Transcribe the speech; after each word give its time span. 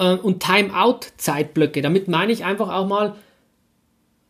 Äh, 0.00 0.14
und 0.14 0.42
Timeout-Zeitblöcke. 0.42 1.82
Damit 1.82 2.08
meine 2.08 2.32
ich 2.32 2.44
einfach 2.44 2.72
auch 2.72 2.86
mal, 2.86 3.14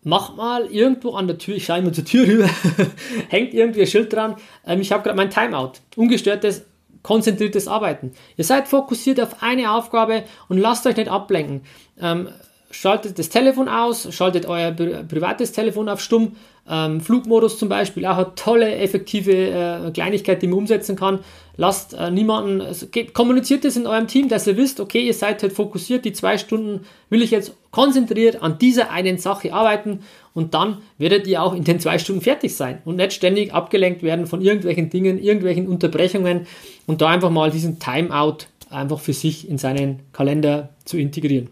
mach 0.02 0.34
mal 0.34 0.66
irgendwo 0.66 1.12
an 1.12 1.28
der 1.28 1.38
Tür, 1.38 1.54
ich 1.54 1.64
schaue 1.64 1.78
immer 1.78 1.92
zur 1.92 2.04
Tür 2.04 2.26
rüber, 2.26 2.50
hängt 3.28 3.54
irgendwie 3.54 3.82
ein 3.82 3.86
Schild 3.86 4.12
dran, 4.12 4.34
ähm, 4.66 4.80
ich 4.80 4.90
habe 4.90 5.04
gerade 5.04 5.16
mein 5.16 5.30
Timeout. 5.30 5.74
Ungestörtes, 5.94 6.64
konzentriertes 7.02 7.68
Arbeiten. 7.68 8.12
Ihr 8.36 8.44
seid 8.44 8.66
fokussiert 8.66 9.20
auf 9.20 9.42
eine 9.42 9.70
Aufgabe 9.70 10.24
und 10.48 10.58
lasst 10.58 10.86
euch 10.86 10.96
nicht 10.96 11.08
ablenken. 11.08 11.62
Ähm, 12.00 12.28
schaltet 12.70 13.18
das 13.18 13.28
Telefon 13.28 13.68
aus, 13.68 14.08
schaltet 14.14 14.46
euer 14.46 14.70
privates 14.72 15.52
Telefon 15.52 15.88
auf 15.88 16.00
Stumm, 16.00 16.36
ähm, 16.68 17.00
Flugmodus 17.00 17.58
zum 17.58 17.68
Beispiel, 17.68 18.06
auch 18.06 18.16
eine 18.16 18.34
tolle, 18.36 18.76
effektive 18.76 19.32
äh, 19.32 19.90
Kleinigkeit, 19.90 20.40
die 20.40 20.46
man 20.46 20.58
umsetzen 20.58 20.94
kann. 20.94 21.18
Lasst 21.56 21.94
äh, 21.94 22.10
niemanden, 22.10 22.60
also, 22.60 22.86
kommuniziert 23.12 23.64
es 23.64 23.76
in 23.76 23.86
eurem 23.86 24.06
Team, 24.06 24.28
dass 24.28 24.46
ihr 24.46 24.56
wisst, 24.56 24.78
okay, 24.78 25.00
ihr 25.00 25.14
seid 25.14 25.42
halt 25.42 25.52
fokussiert, 25.52 26.04
die 26.04 26.12
zwei 26.12 26.38
Stunden 26.38 26.86
will 27.08 27.22
ich 27.22 27.32
jetzt 27.32 27.54
konzentriert 27.72 28.42
an 28.42 28.58
dieser 28.58 28.90
einen 28.90 29.18
Sache 29.18 29.52
arbeiten 29.52 30.00
und 30.32 30.54
dann 30.54 30.78
werdet 30.96 31.26
ihr 31.26 31.42
auch 31.42 31.54
in 31.54 31.64
den 31.64 31.80
zwei 31.80 31.98
Stunden 31.98 32.22
fertig 32.22 32.54
sein 32.54 32.80
und 32.84 32.96
nicht 32.96 33.12
ständig 33.12 33.52
abgelenkt 33.52 34.02
werden 34.02 34.26
von 34.26 34.40
irgendwelchen 34.40 34.90
Dingen, 34.90 35.18
irgendwelchen 35.18 35.66
Unterbrechungen 35.66 36.46
und 36.86 37.00
da 37.00 37.08
einfach 37.08 37.30
mal 37.30 37.50
diesen 37.50 37.80
Timeout 37.80 38.46
einfach 38.70 39.00
für 39.00 39.12
sich 39.12 39.48
in 39.48 39.58
seinen 39.58 40.00
Kalender 40.12 40.70
zu 40.84 40.98
integrieren. 40.98 41.48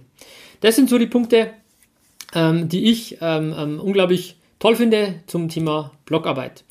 Das 0.61 0.77
sind 0.77 0.91
so 0.91 0.98
die 0.98 1.06
Punkte, 1.06 1.51
ähm, 2.34 2.69
die 2.69 2.91
ich 2.91 3.19
ähm, 3.20 3.55
ähm, 3.56 3.81
unglaublich 3.81 4.37
toll 4.59 4.77
finde 4.77 5.20
zum 5.27 5.48
Thema 5.48 5.92
Blogarbeit. 6.05 6.65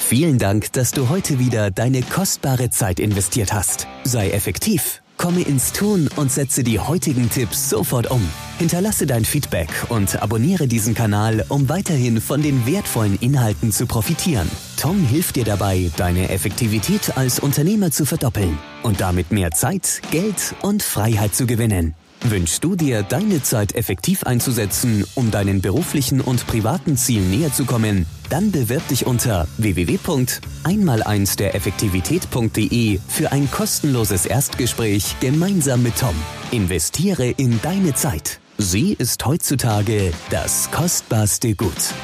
Vielen 0.00 0.38
Dank, 0.38 0.72
dass 0.72 0.92
du 0.92 1.10
heute 1.10 1.38
wieder 1.38 1.70
deine 1.70 2.00
kostbare 2.00 2.70
Zeit 2.70 2.98
investiert 2.98 3.52
hast. 3.52 3.86
Sei 4.04 4.30
effektiv, 4.30 5.02
komme 5.18 5.42
ins 5.42 5.74
Tun 5.74 6.08
und 6.16 6.32
setze 6.32 6.64
die 6.64 6.78
heutigen 6.78 7.28
Tipps 7.28 7.68
sofort 7.68 8.10
um. 8.10 8.26
Hinterlasse 8.58 9.06
dein 9.06 9.26
Feedback 9.26 9.68
und 9.90 10.22
abonniere 10.22 10.66
diesen 10.66 10.94
Kanal, 10.94 11.44
um 11.50 11.68
weiterhin 11.68 12.22
von 12.22 12.40
den 12.40 12.66
wertvollen 12.66 13.18
Inhalten 13.20 13.70
zu 13.70 13.84
profitieren. 13.84 14.50
Tom 14.78 15.04
hilft 15.04 15.36
dir 15.36 15.44
dabei, 15.44 15.90
deine 15.98 16.30
Effektivität 16.30 17.18
als 17.18 17.38
Unternehmer 17.38 17.90
zu 17.90 18.06
verdoppeln 18.06 18.56
und 18.82 19.02
damit 19.02 19.30
mehr 19.30 19.50
Zeit, 19.50 20.00
Geld 20.10 20.54
und 20.62 20.82
Freiheit 20.82 21.34
zu 21.34 21.46
gewinnen. 21.46 21.94
Wünschst 22.24 22.64
du 22.64 22.74
dir, 22.74 23.02
deine 23.02 23.42
Zeit 23.42 23.74
effektiv 23.74 24.24
einzusetzen, 24.24 25.04
um 25.14 25.30
deinen 25.30 25.60
beruflichen 25.60 26.20
und 26.20 26.46
privaten 26.46 26.96
Zielen 26.96 27.30
näher 27.30 27.52
zu 27.52 27.64
kommen? 27.64 28.06
Dann 28.28 28.50
bewirb 28.50 28.86
dich 28.88 29.06
unter 29.06 29.46
www.einmal1 29.56 31.36
der 31.36 31.54
Effektivität.de 31.54 32.98
für 33.06 33.32
ein 33.32 33.50
kostenloses 33.50 34.26
Erstgespräch 34.26 35.16
gemeinsam 35.20 35.82
mit 35.82 35.96
Tom. 35.98 36.14
Investiere 36.50 37.28
in 37.28 37.60
deine 37.62 37.94
Zeit. 37.94 38.40
Sie 38.58 38.94
ist 38.98 39.24
heutzutage 39.24 40.12
das 40.30 40.70
kostbarste 40.72 41.54
Gut. 41.54 41.94